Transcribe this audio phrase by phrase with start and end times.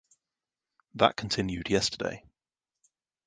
[0.95, 2.23] That continued yesterday.